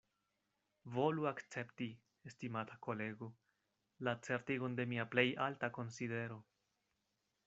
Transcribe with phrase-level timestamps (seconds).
[0.93, 1.89] Volu akcepti,
[2.31, 3.29] estimata kolego,
[4.07, 6.43] la certigon de mia plej alta konsidero.